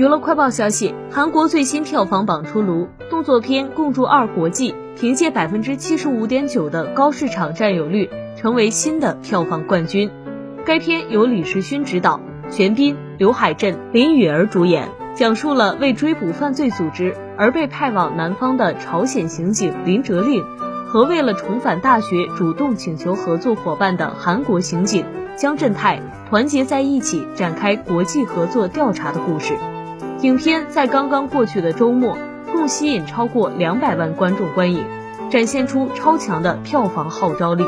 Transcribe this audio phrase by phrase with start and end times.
[0.00, 10.10] 娱乐快报消息，韩国最新票房榜出炉，动作片《共筑二国际》凭借百分之七十五点九的高市场占有率，成为新的票房冠军。
[10.64, 12.18] 该片由李时勋执导，
[12.48, 20.42] 玄彬、刘海镇、林允儿主演，讲述了为追捕犯罪组织而被派往南方的朝鲜刑警林哲令
[20.86, 25.04] 和为了重返大学主动请求合作伙伴的韩国刑警
[25.36, 29.52] 姜振泰团结在一起，展开国际合作调查的故事。
[30.22, 32.18] 影片在刚刚过去的周末，
[32.52, 34.84] 共吸引超过两百万观众观影，
[35.30, 37.64] 展现出超强的票房号召力。